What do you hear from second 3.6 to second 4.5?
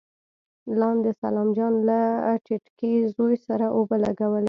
اوبه لګولې.